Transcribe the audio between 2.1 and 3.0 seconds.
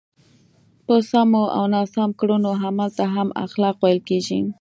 کړنو عمل